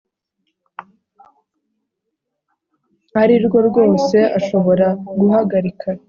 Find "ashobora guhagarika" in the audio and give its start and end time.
4.37-5.87